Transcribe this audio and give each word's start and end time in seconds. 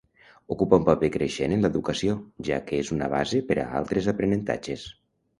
Ocupa 0.53 0.77
un 0.81 0.85
paper 0.85 1.09
creixent 1.15 1.51
en 1.57 1.61
l'educació, 1.65 2.15
ja 2.47 2.57
que 2.71 2.79
és 2.85 2.89
una 2.95 3.09
base 3.11 3.41
per 3.51 3.57
a 3.65 3.67
altres 3.81 4.09
aprenentatges. 4.15 4.87